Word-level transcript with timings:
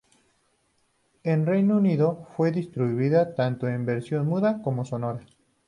En 1.21 1.45
Reino 1.45 1.77
Unido, 1.77 2.25
fue 2.35 2.51
distribuida 2.51 3.35
tanto 3.35 3.67
en 3.67 3.85
versión 3.85 4.25
muda 4.25 4.59
como 4.63 4.83
sonora. 4.83 5.23